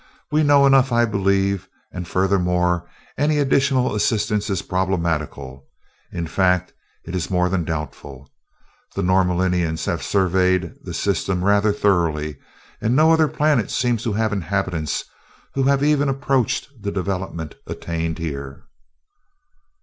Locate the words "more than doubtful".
7.29-8.27